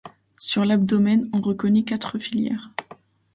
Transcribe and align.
Sur 0.39 0.65
l'abdomen, 0.65 1.29
on 1.31 1.41
reconnaît 1.41 1.83
quatre 1.83 2.17
filières. 2.17 2.71